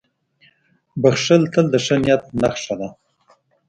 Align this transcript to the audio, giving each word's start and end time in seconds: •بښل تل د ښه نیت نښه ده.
•بښل 1.01 1.43
تل 1.53 1.65
د 1.73 1.75
ښه 1.85 1.95
نیت 2.01 2.23
نښه 2.41 2.73
ده. 2.79 2.89